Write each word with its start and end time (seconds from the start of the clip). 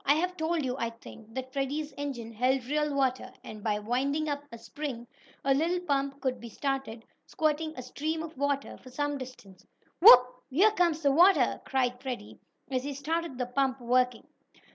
I 0.03 0.15
have 0.15 0.35
told 0.35 0.65
you, 0.65 0.75
I 0.79 0.89
think, 0.89 1.35
that 1.35 1.53
Freddie's 1.53 1.93
engine 1.95 2.33
held 2.33 2.65
real 2.65 2.91
water, 2.95 3.31
and, 3.43 3.63
by 3.63 3.77
winding 3.77 4.27
up 4.29 4.41
a 4.51 4.57
spring 4.57 5.05
a 5.45 5.53
little 5.53 5.79
pump 5.79 6.19
could 6.21 6.39
be 6.39 6.49
started, 6.49 7.05
squirting 7.27 7.75
a 7.77 7.83
stream 7.83 8.23
of 8.23 8.35
water 8.35 8.77
for 8.77 8.89
some 8.89 9.19
distance. 9.19 9.63
"Whoop! 9.99 10.25
Here 10.49 10.71
comes 10.71 11.03
the 11.03 11.11
water!" 11.11 11.61
cried 11.65 12.01
Freddie, 12.01 12.39
as 12.71 12.83
he 12.83 12.95
started 12.95 13.37
the 13.37 13.45
pump 13.45 13.79
working. 13.79 14.23